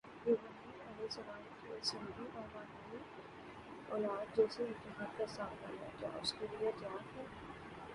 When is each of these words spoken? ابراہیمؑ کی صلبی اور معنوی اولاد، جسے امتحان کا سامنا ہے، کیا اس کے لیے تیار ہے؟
ابراہیمؑ 0.25 1.03
کی 1.61 1.79
صلبی 1.81 2.25
اور 2.33 2.47
معنوی 2.55 2.97
اولاد، 3.89 4.35
جسے 4.37 4.63
امتحان 4.63 5.07
کا 5.17 5.27
سامنا 5.27 5.67
ہے، 5.81 5.89
کیا 5.99 6.09
اس 6.21 6.33
کے 6.33 6.47
لیے 6.51 6.71
تیار 6.79 7.17
ہے؟ 7.17 7.25